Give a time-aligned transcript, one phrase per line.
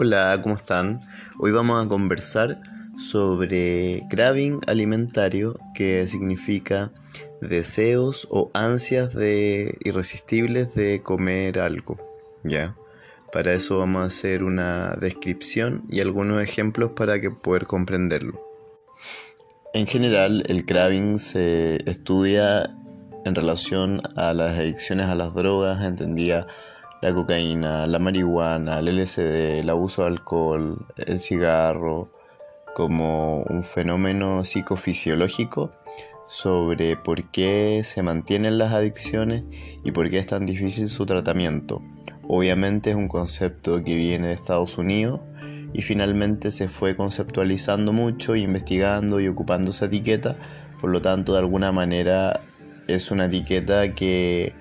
[0.00, 1.00] Hola, ¿cómo están?
[1.40, 2.60] Hoy vamos a conversar
[2.96, 6.92] sobre craving alimentario, que significa
[7.40, 11.96] deseos o ansias de irresistibles de comer algo.
[12.44, 12.76] ¿Ya?
[13.32, 18.40] Para eso vamos a hacer una descripción y algunos ejemplos para que poder comprenderlo.
[19.74, 22.70] En general, el craving se estudia
[23.24, 26.46] en relación a las adicciones a las drogas, entendía
[27.00, 32.10] la cocaína, la marihuana, el LSD, el abuso de alcohol, el cigarro,
[32.74, 35.72] como un fenómeno psicofisiológico
[36.28, 39.44] sobre por qué se mantienen las adicciones
[39.82, 41.82] y por qué es tan difícil su tratamiento.
[42.28, 45.20] Obviamente es un concepto que viene de Estados Unidos
[45.72, 50.36] y finalmente se fue conceptualizando mucho, investigando y ocupando esa etiqueta,
[50.80, 52.40] por lo tanto de alguna manera
[52.86, 54.52] es una etiqueta que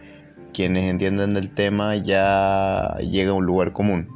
[0.57, 4.07] quienes entienden del tema ya llega a un lugar común.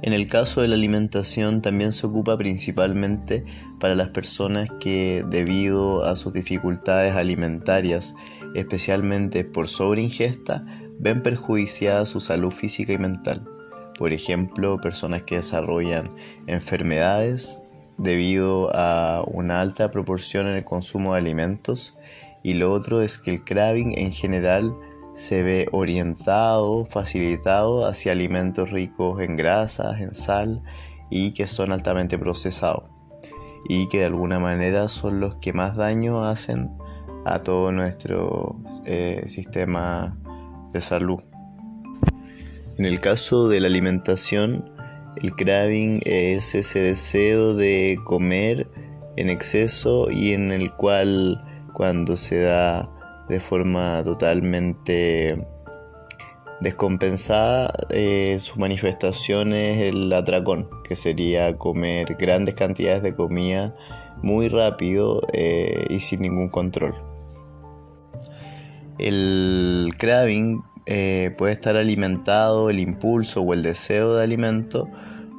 [0.00, 3.44] En el caso de la alimentación también se ocupa principalmente
[3.80, 8.14] para las personas que debido a sus dificultades alimentarias,
[8.54, 10.64] especialmente por sobreingesta,
[11.00, 13.42] ven perjudiciada su salud física y mental.
[13.98, 16.14] Por ejemplo, personas que desarrollan
[16.46, 17.58] enfermedades
[17.98, 21.92] debido a una alta proporción en el consumo de alimentos
[22.44, 24.76] y lo otro es que el craving en general
[25.14, 30.62] se ve orientado, facilitado hacia alimentos ricos en grasas, en sal
[31.10, 32.84] y que son altamente procesados
[33.68, 36.70] y que de alguna manera son los que más daño hacen
[37.24, 40.18] a todo nuestro eh, sistema
[40.72, 41.20] de salud.
[42.78, 44.70] En el caso de la alimentación,
[45.22, 48.68] el craving es ese deseo de comer
[49.16, 51.42] en exceso y en el cual
[51.72, 52.90] cuando se da
[53.28, 55.46] de forma totalmente
[56.60, 63.74] descompensada, eh, su manifestación es el atracón, que sería comer grandes cantidades de comida
[64.22, 66.94] muy rápido eh, y sin ningún control.
[68.98, 74.88] El craving eh, puede estar alimentado, el impulso o el deseo de alimento,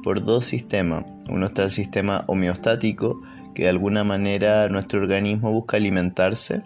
[0.02, 1.04] por dos sistemas.
[1.28, 3.20] Uno está el sistema homeostático,
[3.54, 6.62] que de alguna manera nuestro organismo busca alimentarse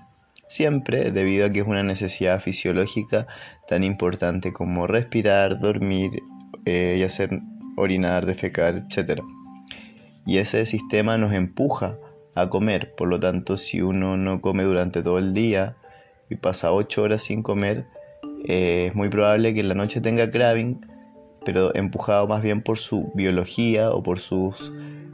[0.50, 3.28] siempre debido a que es una necesidad fisiológica
[3.69, 6.25] tan importante como respirar, dormir
[6.65, 7.31] eh, y hacer
[7.77, 9.22] orinar, defecar, etc.
[10.27, 11.99] Y ese sistema nos empuja
[12.34, 15.77] a comer, por lo tanto si uno no come durante todo el día
[16.28, 17.87] y pasa 8 horas sin comer,
[18.44, 20.84] eh, es muy probable que en la noche tenga craving,
[21.44, 24.53] pero empujado más bien por su biología o por su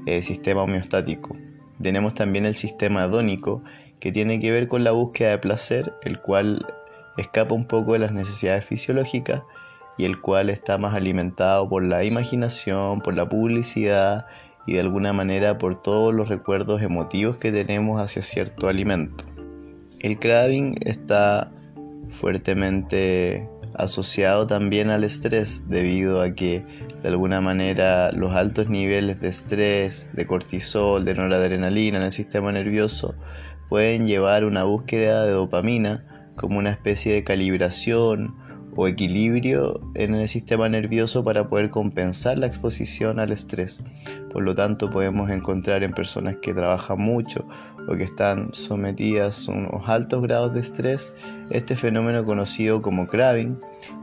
[0.06, 1.36] eh, sistema homeostático.
[1.80, 3.62] Tenemos también el sistema adónico,
[4.00, 6.66] que tiene que ver con la búsqueda de placer, el cual
[7.16, 9.44] escapa un poco de las necesidades fisiológicas
[9.98, 14.26] y el cual está más alimentado por la imaginación, por la publicidad
[14.66, 19.24] y de alguna manera por todos los recuerdos emotivos que tenemos hacia cierto alimento.
[20.00, 21.50] El craving está
[22.10, 26.64] fuertemente asociado también al estrés debido a que
[27.02, 32.52] de alguna manera los altos niveles de estrés, de cortisol, de noradrenalina en el sistema
[32.52, 33.14] nervioso
[33.68, 38.36] pueden llevar una búsqueda de dopamina como una especie de calibración
[38.76, 43.82] o equilibrio en el sistema nervioso para poder compensar la exposición al estrés.
[44.30, 47.46] Por lo tanto, podemos encontrar en personas que trabajan mucho
[47.88, 51.14] o que están sometidas a unos altos grados de estrés
[51.50, 53.58] este fenómeno conocido como craving,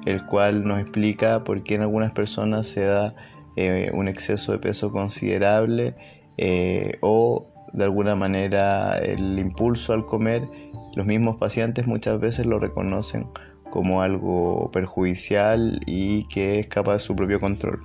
[0.06, 3.14] el cual nos explica por qué en algunas personas se da
[3.56, 5.96] eh, un exceso de peso considerable
[6.38, 10.48] eh, o de alguna manera el impulso al comer,
[10.96, 13.28] los mismos pacientes muchas veces lo reconocen
[13.70, 17.80] como algo perjudicial y que escapa de su propio control.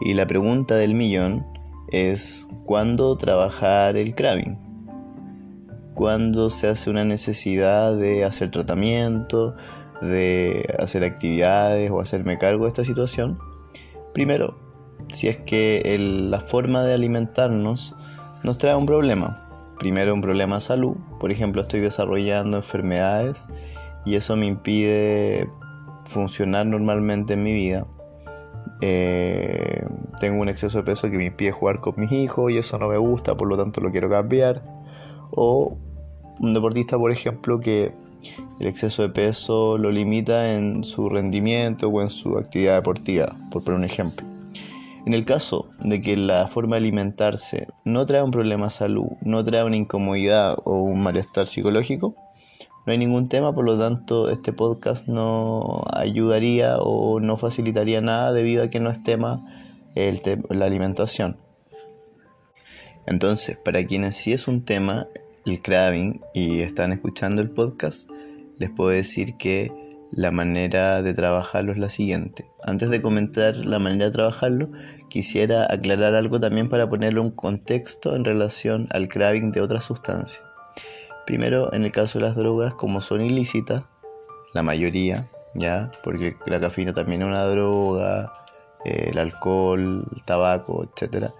[0.00, 1.44] Y la pregunta del millón
[1.90, 4.56] es ¿cuándo trabajar el craving?
[5.94, 9.56] ¿Cuándo se hace una necesidad de hacer tratamiento,
[10.00, 13.38] de hacer actividades o hacerme cargo de esta situación?
[14.14, 14.58] Primero,
[15.10, 17.96] si es que la forma de alimentarnos
[18.42, 19.38] nos trae un problema.
[19.78, 23.46] Primero un problema de salud, por ejemplo estoy desarrollando enfermedades
[24.04, 25.48] y eso me impide
[26.04, 27.86] funcionar normalmente en mi vida.
[28.80, 29.86] Eh,
[30.20, 32.88] tengo un exceso de peso que me impide jugar con mis hijos y eso no
[32.88, 34.62] me gusta, por lo tanto lo quiero cambiar.
[35.30, 35.78] O
[36.40, 37.92] un deportista, por ejemplo, que
[38.60, 43.64] el exceso de peso lo limita en su rendimiento o en su actividad deportiva, por
[43.64, 44.31] poner un ejemplo.
[45.04, 49.08] En el caso de que la forma de alimentarse no trae un problema de salud,
[49.20, 52.14] no trae una incomodidad o un malestar psicológico,
[52.86, 58.32] no hay ningún tema, por lo tanto este podcast no ayudaría o no facilitaría nada
[58.32, 59.44] debido a que no es tema
[59.94, 61.36] la alimentación.
[63.06, 65.08] Entonces, para quienes sí es un tema
[65.44, 68.08] el craving y están escuchando el podcast,
[68.58, 69.72] les puedo decir que
[70.12, 72.46] la manera de trabajarlo es la siguiente.
[72.62, 74.70] Antes de comentar la manera de trabajarlo,
[75.08, 80.44] quisiera aclarar algo también para ponerlo en contexto en relación al craving de otras sustancias.
[81.26, 83.84] Primero, en el caso de las drogas, como son ilícitas,
[84.52, 85.90] la mayoría, ¿ya?
[86.04, 88.34] Porque la cafeína también es una droga,
[88.84, 91.30] eh, el alcohol, el tabaco, etc.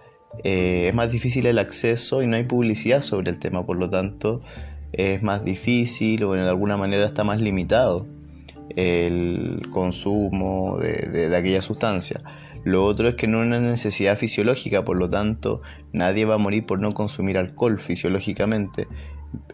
[0.44, 3.90] Eh, es más difícil el acceso y no hay publicidad sobre el tema, por lo
[3.90, 4.40] tanto
[4.92, 8.06] es más difícil o en alguna manera está más limitado
[8.76, 12.22] el consumo de, aquella sustancia.
[12.64, 16.38] Lo otro es que no es una necesidad fisiológica, por lo tanto nadie va a
[16.38, 18.86] morir por no consumir alcohol fisiológicamente.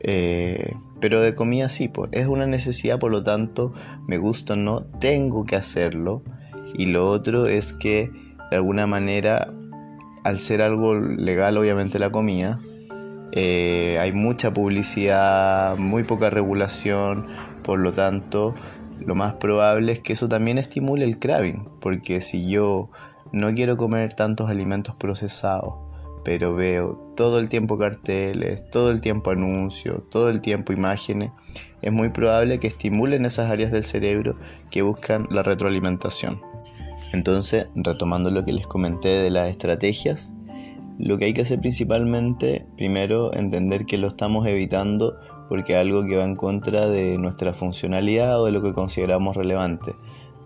[0.00, 3.72] Eh, pero de comida sí, pues es una necesidad, por lo tanto,
[4.06, 6.22] me gusta o no, tengo que hacerlo.
[6.74, 8.10] Y lo otro es que
[8.50, 9.52] de alguna manera,
[10.24, 12.58] al ser algo legal, obviamente la comida,
[13.32, 17.26] eh, hay mucha publicidad, muy poca regulación,
[17.62, 18.54] por lo tanto,
[19.00, 22.90] lo más probable es que eso también estimule el craving, porque si yo
[23.32, 25.74] no quiero comer tantos alimentos procesados,
[26.24, 31.30] pero veo todo el tiempo carteles, todo el tiempo anuncios, todo el tiempo imágenes,
[31.80, 34.36] es muy probable que estimulen esas áreas del cerebro
[34.70, 36.40] que buscan la retroalimentación.
[37.12, 40.32] Entonces, retomando lo que les comenté de las estrategias,
[40.98, 45.18] lo que hay que hacer principalmente, primero, entender que lo estamos evitando
[45.48, 49.94] porque algo que va en contra de nuestra funcionalidad o de lo que consideramos relevante,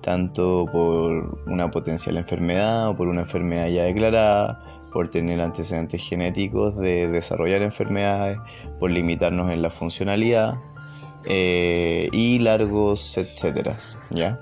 [0.00, 6.76] tanto por una potencial enfermedad o por una enfermedad ya declarada, por tener antecedentes genéticos
[6.76, 8.38] de desarrollar enfermedades,
[8.78, 10.54] por limitarnos en la funcionalidad
[11.24, 13.74] eh, y largos etcétera,
[14.10, 14.38] ¿ya?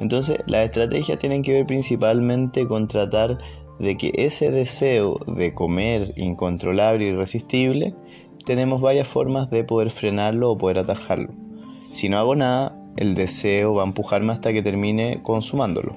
[0.00, 3.38] Entonces, las estrategias tienen que ver principalmente con tratar
[3.78, 7.94] de que ese deseo de comer incontrolable y irresistible,
[8.46, 11.30] tenemos varias formas de poder frenarlo o poder atajarlo.
[11.90, 15.96] Si no hago nada, el deseo va a empujarme hasta que termine consumándolo.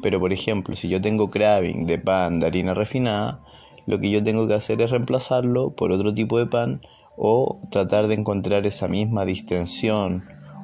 [0.00, 3.40] Pero por ejemplo, si yo tengo craving de pan de harina refinada,
[3.84, 6.80] lo que yo tengo que hacer es reemplazarlo por otro tipo de pan
[7.16, 10.22] o tratar de encontrar esa misma distensión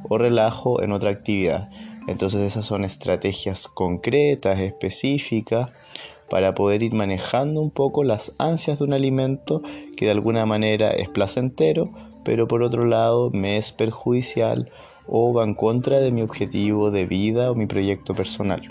[0.09, 1.69] o relajo en otra actividad.
[2.07, 5.71] Entonces esas son estrategias concretas, específicas,
[6.31, 9.63] para poder ir manejando un poco las ansias de un alimento
[9.97, 11.91] que de alguna manera es placentero,
[12.25, 14.69] pero por otro lado me es perjudicial
[15.07, 18.63] o va en contra de mi objetivo de vida o mi proyecto personal.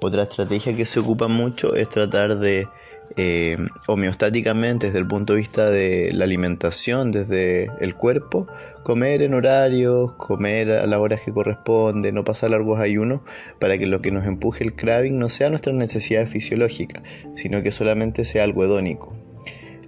[0.00, 2.68] Otra estrategia que se ocupa mucho es tratar de
[3.16, 8.48] eh, homeostáticamente desde el punto de vista de la alimentación, desde el cuerpo,
[8.82, 13.20] comer en horarios, comer a las horas que corresponde, no pasar largos ayunos,
[13.58, 17.02] para que lo que nos empuje el craving no sea nuestra necesidad fisiológica,
[17.36, 19.23] sino que solamente sea algo hedónico.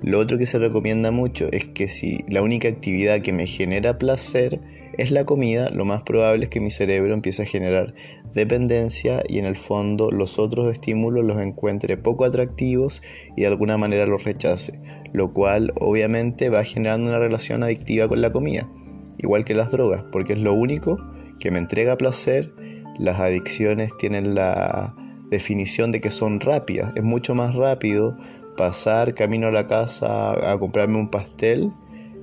[0.02, 3.98] Lo otro que se recomienda mucho es que si la única actividad que me genera
[3.98, 4.60] placer
[4.98, 7.94] es la comida, lo más probable es que mi cerebro empiece a generar
[8.34, 13.02] dependencia y en el fondo los otros estímulos los encuentre poco atractivos
[13.36, 14.80] y de alguna manera los rechace,
[15.12, 18.70] lo cual obviamente va generando una relación adictiva con la comida,
[19.18, 20.98] igual que las drogas, porque es lo único
[21.40, 22.52] que me entrega placer.
[22.98, 24.94] Las adicciones tienen la
[25.30, 28.16] definición de que son rápidas, es mucho más rápido
[28.56, 31.72] pasar camino a la casa a comprarme un pastel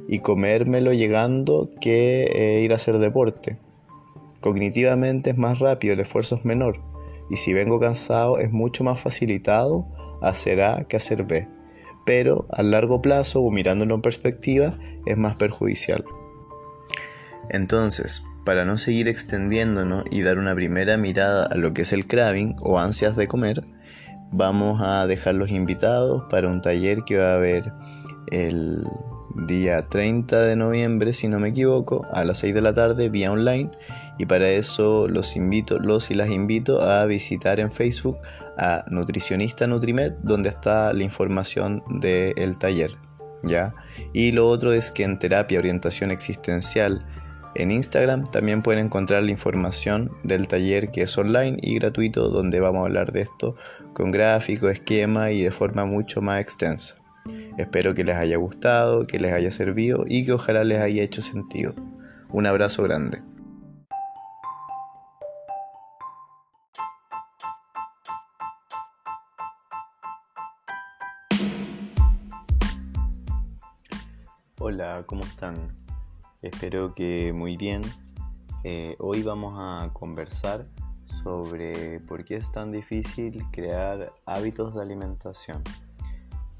[0.07, 3.57] y comérmelo llegando que eh, ir a hacer deporte.
[4.41, 6.81] Cognitivamente es más rápido, el esfuerzo es menor.
[7.29, 9.87] Y si vengo cansado es mucho más facilitado
[10.21, 11.47] hacer A que hacer B.
[12.05, 14.73] Pero a largo plazo o mirándolo en perspectiva
[15.05, 16.03] es más perjudicial.
[17.49, 22.05] Entonces, para no seguir extendiéndonos y dar una primera mirada a lo que es el
[22.05, 23.63] craving o ansias de comer,
[24.33, 27.71] vamos a dejar los invitados para un taller que va a haber
[28.27, 28.83] el
[29.47, 33.31] día 30 de noviembre, si no me equivoco, a las 6 de la tarde vía
[33.31, 33.71] online.
[34.17, 38.17] Y para eso los invito, los y las invito a visitar en Facebook
[38.57, 42.97] a Nutricionista Nutrimed, donde está la información del taller.
[43.43, 43.73] ¿ya?
[44.13, 47.05] Y lo otro es que en Terapia Orientación Existencial
[47.55, 52.59] en Instagram también pueden encontrar la información del taller que es online y gratuito, donde
[52.59, 53.55] vamos a hablar de esto
[53.93, 56.95] con gráfico, esquema y de forma mucho más extensa.
[57.57, 61.21] Espero que les haya gustado, que les haya servido y que ojalá les haya hecho
[61.21, 61.75] sentido.
[62.29, 63.21] Un abrazo grande.
[74.57, 75.82] Hola, ¿cómo están?
[76.43, 77.81] Espero que muy bien.
[78.65, 80.67] Eh, hoy vamos a conversar
[81.23, 85.63] sobre por qué es tan difícil crear hábitos de alimentación.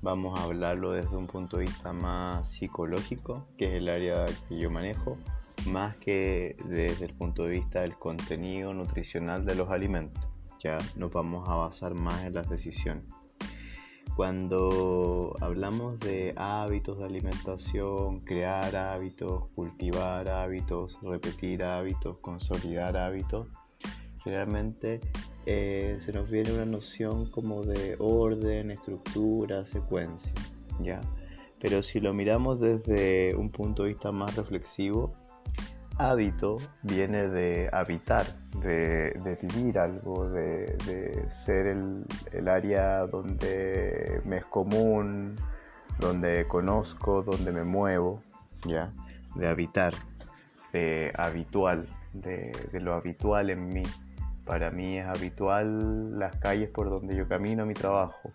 [0.01, 4.57] Vamos a hablarlo desde un punto de vista más psicológico, que es el área que
[4.57, 5.17] yo manejo,
[5.67, 10.25] más que desde el punto de vista del contenido nutricional de los alimentos.
[10.59, 13.03] Ya nos vamos a basar más en las decisiones.
[14.15, 23.48] Cuando hablamos de hábitos de alimentación, crear hábitos, cultivar hábitos, repetir hábitos, consolidar hábitos,
[24.24, 25.00] generalmente
[25.48, 30.32] eh, se nos viene una noción como de orden, estructura, secuencia,
[30.79, 31.01] ¿ya?
[31.60, 35.15] Pero si lo miramos desde un punto de vista más reflexivo,
[35.97, 38.25] hábito viene de habitar,
[38.59, 45.35] de, vivir algo, de, ser el, área donde me es común,
[46.00, 48.21] donde conozco, donde me muevo,
[48.65, 48.91] ¿ya?
[49.35, 49.93] De habitar,
[50.71, 53.83] de habitual, de, lo habitual en mí.
[54.45, 58.33] Para mí es habitual las calles por donde yo camino a mi trabajo.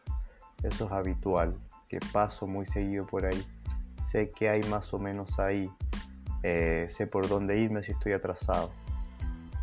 [0.62, 1.54] Eso es habitual,
[1.88, 3.46] que paso muy seguido por ahí.
[4.10, 5.70] Sé que hay más o menos ahí
[6.42, 8.70] eh, sé por dónde irme si estoy atrasado.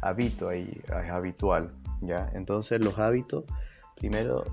[0.02, 2.30] Habito ahí, es habitual, ¿ya?
[2.34, 3.46] Entonces los hábitos,
[3.96, 4.44] primero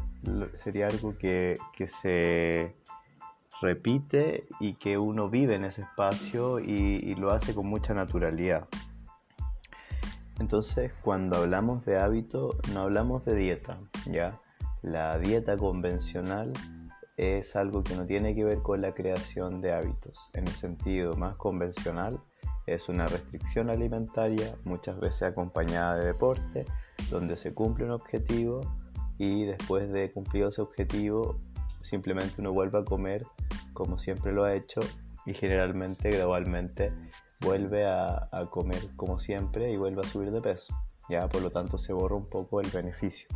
[0.56, 1.56] sería algo que,
[2.00, 2.74] se
[3.60, 8.66] repite y que uno vive en ese espacio y, lo hace con mucha naturalidad.
[10.40, 14.40] Entonces, cuando hablamos de hábito, no hablamos de dieta, ¿ya?
[14.80, 16.52] La dieta convencional
[17.22, 20.18] es algo que no tiene que ver con la creación de hábitos.
[20.32, 22.20] En el sentido más convencional,
[22.66, 26.66] es una restricción alimentaria, muchas veces acompañada de deporte,
[27.10, 28.60] donde se cumple un objetivo
[29.18, 31.38] y después de cumplir ese objetivo,
[31.82, 33.24] simplemente uno vuelve a comer
[33.72, 34.80] como siempre lo ha hecho
[35.24, 36.92] y generalmente, gradualmente,
[37.40, 40.74] vuelve a, a comer como siempre y vuelve a subir de peso.
[41.08, 43.28] Ya, por lo tanto, se borra un poco el beneficio.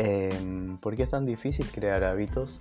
[0.00, 2.60] Em, ¿Por qué es tan difícil crear hábitos?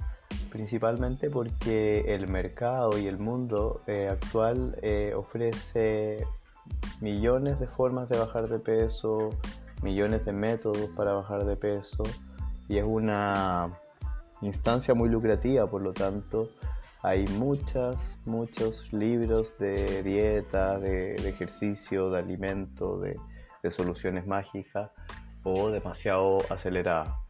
[0.51, 6.25] Principalmente porque el mercado y el mundo eh, actual eh, ofrece
[6.99, 9.29] millones de formas de bajar de peso,
[9.83, 12.01] millones de métodos para bajar de peso
[12.67, 13.69] y es una
[14.41, 16.49] instancia muy lucrativa, por lo tanto
[17.03, 23.15] hay muchas, muchos libros de dieta, de, ejercicio, de alimento, de,
[23.61, 24.89] de soluciones mágicas
[25.43, 27.26] o demasiado aceleradas.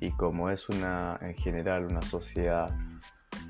[0.00, 2.70] Y como es una, en general, una sociedad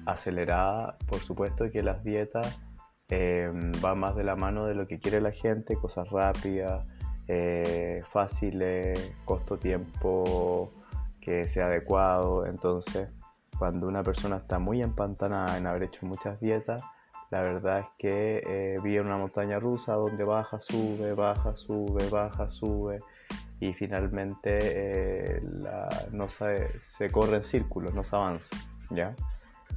[0.07, 2.61] acelerada, por supuesto que las dietas
[3.11, 6.89] eh, van más de la mano de lo que quiere la gente, cosas rápidas,
[7.27, 10.73] eh, fáciles, costo-tiempo
[11.21, 12.47] que sea adecuado.
[12.47, 13.09] Entonces,
[13.59, 16.83] cuando una persona está muy empantanada en haber hecho muchas dietas,
[17.31, 22.49] la verdad es que eh, vive una montaña rusa donde baja, sube, baja, sube, baja,
[22.49, 23.01] sube
[23.61, 25.43] y finalmente eh,
[26.13, 28.57] no se, se, corre en círculos, no se avanza.
[28.91, 29.15] ¿ya?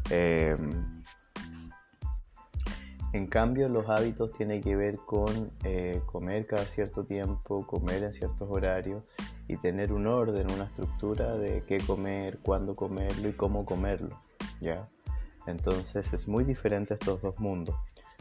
[0.10, 1.02] Em,
[3.14, 8.14] en cambio, los hábitos tienen que ver con eh, comer cada cierto tiempo, comer en
[8.14, 9.04] ciertos horarios
[9.48, 14.22] y tener un orden, una estructura de qué comer, cuándo comerlo y cómo comerlo.
[14.62, 14.88] ¿ya?
[15.48, 17.76] Entonces es muy diferente estos dos mundos.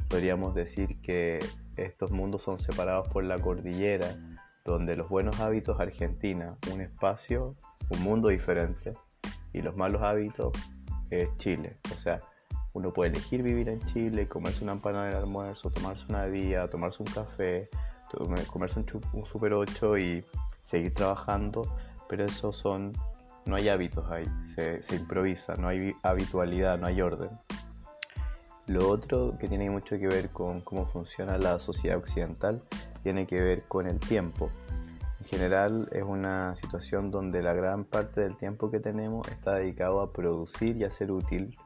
[0.08, 1.38] Podríamos decir que
[1.76, 4.16] estos mundos son separados por la cordillera
[4.64, 7.56] donde los buenos hábitos Argentina, un espacio,
[7.90, 8.92] un mundo diferente,
[9.52, 10.52] y los malos hábitos
[11.10, 11.76] es Chile.
[11.94, 12.20] O sea,
[12.72, 17.02] uno puede elegir vivir en Chile, comerse una empanada de almuerzo, tomarse una bebida, tomarse
[17.02, 17.68] un café,
[18.46, 20.24] comerse un, Super 8 y
[20.62, 21.66] seguir trabajando,
[22.08, 22.92] pero esos son,
[23.46, 27.30] no hay hábitos ahí, se, se improvisa, no hay habitualidad, no hay orden.
[28.66, 32.62] Lo otro que tiene mucho que ver con cómo funciona la sociedad occidental
[33.02, 34.50] tiene que ver con el tiempo.
[35.20, 40.00] En general es una situación donde la gran parte del tiempo que tenemos está dedicado
[40.00, 41.56] a producir y a ser útil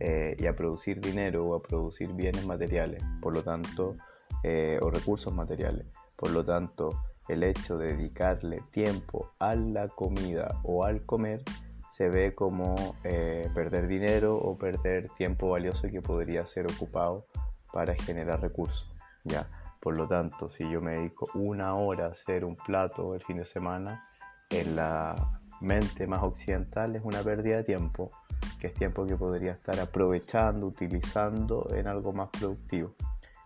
[0.00, 3.96] eh, y a producir dinero o a producir bienes materiales, por lo tanto,
[4.42, 5.86] eh, o recursos materiales.
[6.16, 11.42] Por lo tanto, el hecho de dedicarle tiempo a la comida o al comer
[11.90, 17.26] se ve como eh, perder dinero o perder tiempo valioso que podría ser ocupado
[17.72, 18.88] para generar recursos.
[19.24, 19.48] ¿ya?
[19.80, 23.38] Por lo tanto, si yo me dedico una hora a hacer un plato el fin
[23.38, 24.08] de semana,
[24.50, 25.14] en la
[25.60, 28.10] mente más occidental es una pérdida de tiempo,
[28.58, 32.94] que es tiempo que podría estar aprovechando, utilizando en algo más productivo.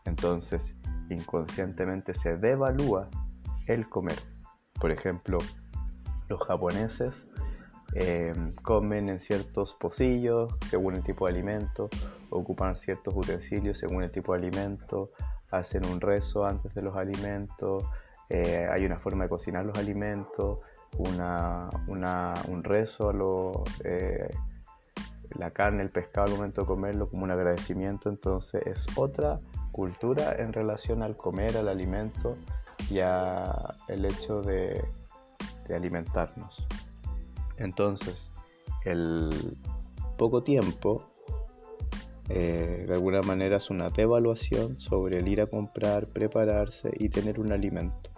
[0.05, 0.77] Entonces,
[1.11, 3.09] inconscientemente se devalúa
[3.67, 4.19] el comer.
[4.81, 5.39] Por ejemplo,
[6.29, 7.15] los japoneses
[7.95, 11.91] eh, comen en ciertos pocillos según el tipo de alimento,
[12.31, 15.11] ocupan ciertos utensilios según el tipo de alimento,
[15.53, 17.85] hacen un rezo antes de los alimentos,
[18.29, 20.59] eh, hay una forma de cocinar los alimentos,
[20.99, 24.29] una, un rezo a lo, eh,
[25.37, 29.39] la carne, el pescado al momento de comerlo como un agradecimiento, entonces es otra
[29.71, 32.37] cultura en relación al comer, al alimento
[32.91, 34.83] y al el hecho de
[35.75, 36.67] alimentarnos.
[37.57, 38.31] Entonces,
[38.85, 39.57] el
[40.19, 41.12] poco tiempo
[42.35, 47.39] eh, de alguna manera es una devaluación sobre el ir a comprar, prepararse y tener
[47.39, 48.09] un alimento.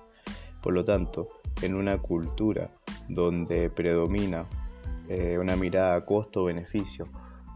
[0.62, 1.26] Por lo tanto,
[1.62, 2.70] en una cultura
[3.08, 4.44] donde predomina
[5.08, 7.08] eh, una mirada costo-beneficio,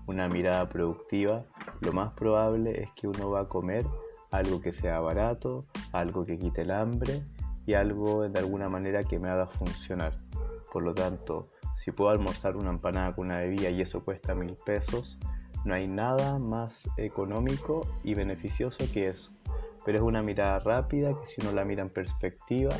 [0.09, 1.45] una mirada productiva,
[1.81, 3.87] lo más probable es que uno va a comer
[4.33, 7.23] algo que sea barato, algo que quite el hambre
[7.67, 10.17] y algo de alguna manera que me haga funcionar.
[10.73, 14.57] Por lo tanto, si puedo almorzar una empanada con una bebida y eso cuesta mil
[14.67, 15.21] pesos,
[15.65, 19.31] no hay nada más económico y beneficioso que eso.
[19.85, 22.75] Pero es una mirada rápida que si uno la mira en perspectiva,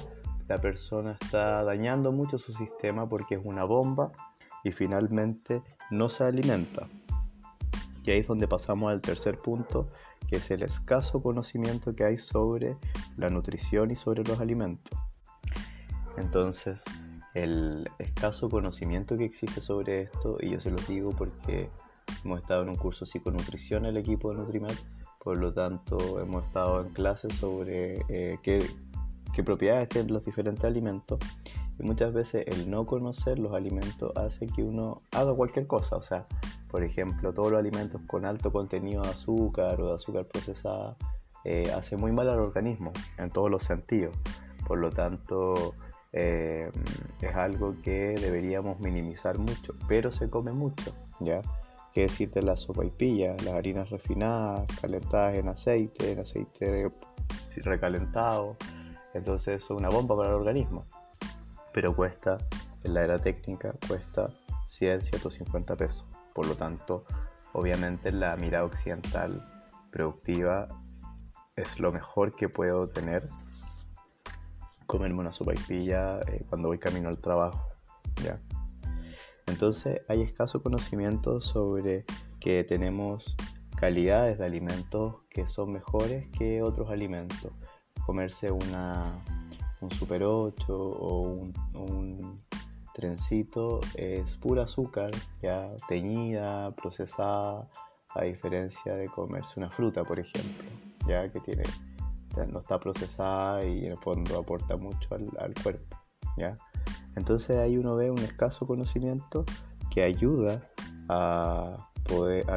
[0.49, 4.13] la persona está dañando mucho su sistema porque es una bomba
[4.65, 6.89] y finalmente no se alimenta.
[8.05, 9.91] Y ahí es donde pasamos al tercer punto,
[10.29, 12.77] que es el escaso conocimiento que hay sobre
[13.17, 14.99] la nutrición y sobre los alimentos.
[16.17, 16.83] Entonces,
[17.35, 21.69] el escaso conocimiento que existe sobre esto, y yo se lo digo porque
[22.25, 24.77] hemos estado en un curso de psiconutrición el equipo de Nutrimed,
[25.19, 28.65] por lo tanto hemos estado en clases sobre eh, qué,
[29.35, 31.19] qué propiedades tienen los diferentes alimentos
[31.79, 35.97] y muchas veces el no conocer los alimentos hace que uno haga cualquier cosa.
[35.97, 36.27] O sea,
[36.71, 40.97] por ejemplo, todos los alimentos con alto contenido de azúcar o de azúcar procesada
[41.45, 44.15] eh, hace muy mal al organismo en todos los sentidos.
[44.67, 45.75] Por lo tanto,
[46.13, 46.71] eh,
[47.23, 51.43] es algo que deberíamos minimizar mucho, pero se come mucho, ¿ya?
[51.99, 56.93] ¿Qué decirte la sopa y pilla, las harinas refinadas, calentadas en aceite, en aceite
[57.65, 58.57] recalentado.
[59.15, 60.87] Entonces eso es una bomba para el organismo.
[61.73, 62.39] Pero cuesta,
[62.85, 64.33] en la era técnica, cuesta
[64.69, 66.09] 100, 150 pesos.
[66.35, 67.03] Por lo tanto,
[67.53, 69.45] obviamente la mirada occidental
[69.91, 70.69] productiva
[71.57, 73.29] es lo mejor que puedo tener
[74.87, 77.73] comerme una sopa y pilla eh, cuando voy camino al trabajo.
[78.23, 78.39] ¿ya?
[79.49, 82.05] Entonces hay escaso conocimiento sobre
[82.41, 83.37] que tenemos
[83.77, 87.53] calidades de alimentos que son mejores que otros alimentos.
[88.05, 89.23] Comerse una,
[89.81, 91.21] un Super 8 o
[91.75, 92.43] un,
[92.95, 97.69] trencito es pura azúcar, ya teñida, procesada,
[98.09, 100.65] a diferencia de comerse una fruta, por ejemplo,
[101.07, 101.63] ya que tiene
[102.47, 105.97] no está procesada y en el fondo aporta mucho al, cuerpo.
[107.17, 109.45] Entonces ahí uno ve un escaso conocimiento
[109.91, 110.63] que ayuda
[111.09, 111.77] a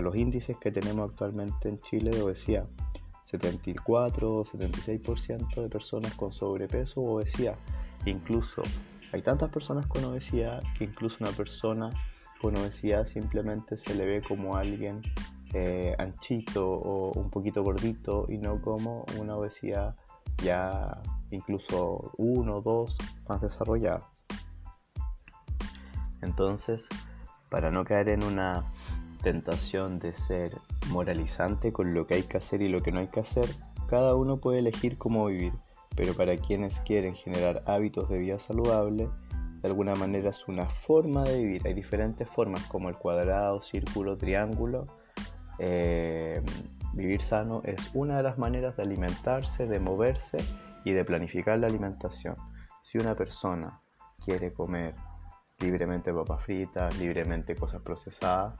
[0.02, 2.68] los índices que tenemos actualmente en Chile de obesidad.
[3.24, 7.56] 74 o 76% de personas con sobrepeso o obesidad.
[8.06, 8.62] Incluso
[9.14, 11.90] hay tantas personas con obesidad que incluso una persona
[12.42, 15.02] con obesidad simplemente se le ve como alguien
[15.54, 19.96] eh, anchito o un poquito gordito y no como una obesidad
[20.44, 24.10] ya incluso uno o dos más desarrollada.
[26.22, 26.88] Entonces,
[27.50, 28.72] para no caer en una
[29.24, 30.58] tentación de ser
[30.89, 33.46] moralizante con lo que hay que hacer y lo que no hay que hacer,
[33.88, 35.54] cada uno puede elegir cómo vivir,
[35.96, 39.10] pero para quienes quieren generar hábitos de vida saludable,
[39.62, 41.67] de alguna manera es una forma de vivir.
[41.67, 44.86] Hay diferentes formas como el cuadrado, círculo, triángulo,
[45.60, 46.41] eh,
[46.94, 50.38] vivir sano es una de las maneras de alimentarse, de moverse
[50.84, 52.36] y de planificar la alimentación.
[52.84, 53.80] Si una persona
[54.24, 54.96] quiere comer
[55.60, 58.60] libremente papas fritas, libremente cosas procesadas,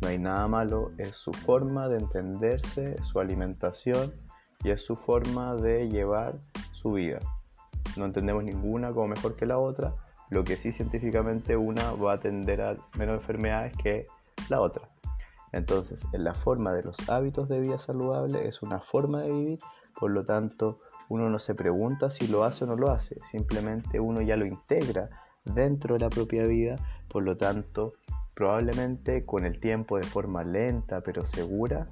[0.00, 4.12] no hay nada malo, es su forma de entenderse, su alimentación
[4.64, 6.38] y es su forma de llevar
[6.72, 7.20] su vida.
[7.96, 9.94] No entendemos ninguna como mejor que la otra,
[10.30, 14.06] lo que sí científicamente una va a atender a menos enfermedades que
[14.48, 14.88] la otra.
[15.52, 19.58] Entonces, en la forma de los hábitos de vida saludable es una forma de vivir,
[19.98, 20.80] por lo tanto,
[21.12, 24.46] uno no se pregunta si lo hace o no lo hace, simplemente uno ya lo
[24.46, 25.10] integra
[25.44, 26.76] dentro de la propia vida,
[27.08, 27.92] por lo tanto,
[28.32, 31.86] probablemente con el tiempo de forma lenta pero segura,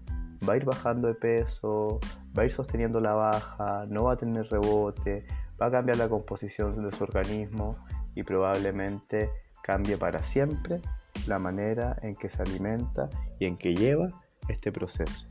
[0.48, 2.00] va a ir bajando de peso,
[2.37, 5.26] va a ir sosteniendo la baja, no va a tener rebote,
[5.61, 7.74] va a cambiar la composición de su organismo
[8.14, 9.28] y probablemente
[9.62, 10.80] cambie para siempre
[11.26, 14.09] la manera en que se alimenta y en que lleva
[14.48, 15.26] este proceso.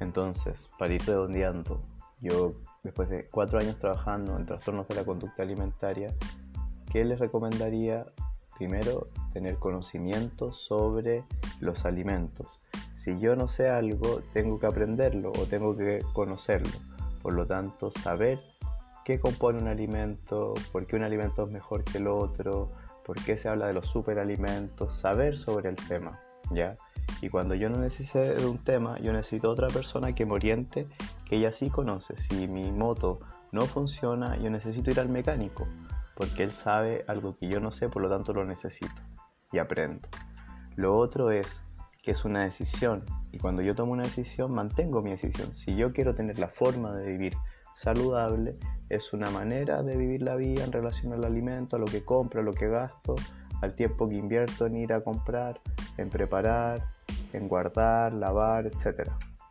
[0.00, 1.80] Entonces, para ir redondeando,
[2.22, 6.14] yo después de cuatro años trabajando en trastornos de la conducta alimentaria,
[6.90, 8.06] ¿qué les recomendaría?
[8.56, 11.24] Primero, tener conocimiento sobre
[11.60, 12.58] los alimentos.
[12.94, 16.70] Si yo no sé algo, tengo que aprenderlo o tengo que conocerlo.
[17.22, 18.40] Por lo tanto, saber
[19.04, 22.70] qué compone un alimento, por qué un alimento es mejor que el otro,
[23.04, 26.76] por qué se habla de los superalimentos, saber sobre el tema, ¿ya?
[27.20, 30.86] Y cuando yo no necesito de un tema, yo necesito otra persona que me oriente,
[31.28, 32.16] que ella sí conoce.
[32.16, 33.20] Si mi moto
[33.52, 35.66] no funciona, yo necesito ir al mecánico,
[36.16, 39.00] porque él sabe algo que yo no sé, por lo tanto lo necesito
[39.52, 40.08] y aprendo.
[40.76, 41.46] Lo otro es
[42.02, 45.52] que es una decisión y cuando yo tomo una decisión mantengo mi decisión.
[45.54, 47.34] Si yo quiero tener la forma de vivir
[47.76, 48.56] saludable,
[48.88, 52.40] es una manera de vivir la vida en relación al alimento, a lo que compro,
[52.40, 53.14] a lo que gasto,
[53.60, 55.60] al tiempo que invierto en ir a comprar,
[55.96, 56.82] en preparar,
[57.32, 59.10] en guardar, lavar, etc.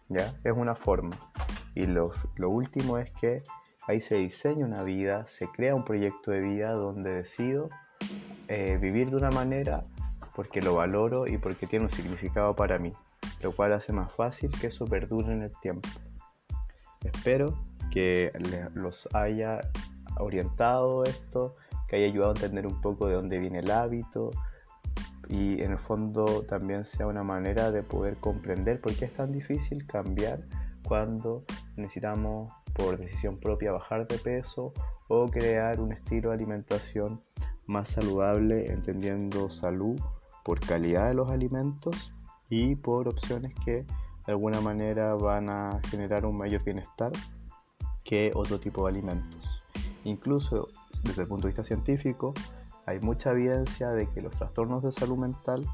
[0.10, 0.34] ¿Ya?
[0.44, 1.18] Es una forma.
[1.76, 3.42] Y lo, lo último es que
[3.88, 7.70] ahí se diseña una vida, se crea un proyecto de vida donde decido
[8.48, 9.82] eh, vivir de una manera
[10.36, 12.92] porque lo valoro y porque tiene un significado para mí,
[13.42, 15.90] lo cual hace más fácil que eso perdure en el tiempo.
[17.04, 17.58] Espero
[17.92, 18.30] que
[18.74, 19.60] los haya
[20.20, 21.56] orientado esto,
[21.88, 24.32] que haya ayudado a entender un poco de dónde viene el hábito
[25.32, 29.32] y en el fondo también sea una manera de poder comprender por qué es tan
[29.32, 30.42] difícil cambiar
[30.84, 31.46] cuando
[31.78, 34.74] necesitamos por decisión propia bajar de peso
[35.08, 37.22] o crear un estilo de alimentación
[37.66, 39.98] más saludable, entendiendo salud
[40.44, 42.14] por calidad de los alimentos
[42.50, 43.86] y por opciones que
[44.26, 47.14] de alguna manera van a generar un mayor bienestar
[48.04, 49.62] que otro tipo de alimentos.
[50.04, 50.68] Incluso
[51.04, 52.34] desde el punto de vista científico,
[52.86, 55.66] hay mucha evidencia de que los trastornos de salud mental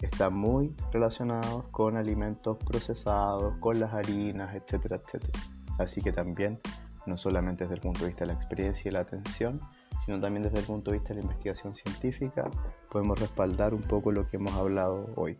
[0.00, 5.38] están muy relacionados con alimentos procesados, con las harinas, etcétera, etcétera.
[5.78, 6.60] Así que también,
[7.06, 9.60] no solamente desde el punto de vista de la experiencia y la atención,
[10.04, 12.48] sino también desde el punto de vista de la investigación científica,
[12.90, 15.38] podemos respaldar un poco lo que hemos hablado hoy.